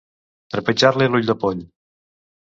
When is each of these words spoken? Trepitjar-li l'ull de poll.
Trepitjar-li 0.53 1.07
l'ull 1.15 1.27
de 1.31 1.35
poll. 1.43 1.59